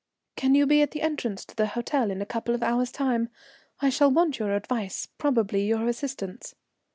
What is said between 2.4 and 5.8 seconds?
of hours' time? I shall want your advice, probably